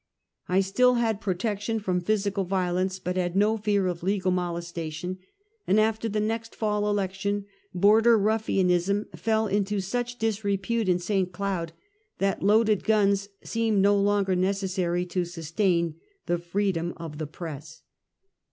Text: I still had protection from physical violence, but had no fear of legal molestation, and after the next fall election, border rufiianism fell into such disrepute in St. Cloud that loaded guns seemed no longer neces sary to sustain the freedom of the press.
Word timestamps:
I 0.49 0.61
still 0.61 0.95
had 0.95 1.21
protection 1.21 1.77
from 1.79 2.01
physical 2.01 2.43
violence, 2.43 2.97
but 2.97 3.17
had 3.17 3.35
no 3.35 3.55
fear 3.55 3.85
of 3.85 4.01
legal 4.01 4.31
molestation, 4.31 5.19
and 5.67 5.79
after 5.79 6.09
the 6.09 6.19
next 6.19 6.55
fall 6.55 6.89
election, 6.89 7.45
border 7.71 8.17
rufiianism 8.17 9.15
fell 9.15 9.45
into 9.45 9.79
such 9.79 10.17
disrepute 10.17 10.89
in 10.89 10.97
St. 10.97 11.31
Cloud 11.31 11.73
that 12.17 12.41
loaded 12.41 12.83
guns 12.83 13.29
seemed 13.43 13.83
no 13.83 13.95
longer 13.95 14.33
neces 14.35 14.69
sary 14.69 15.05
to 15.05 15.23
sustain 15.23 15.97
the 16.25 16.39
freedom 16.39 16.95
of 16.97 17.19
the 17.19 17.27
press. 17.27 17.83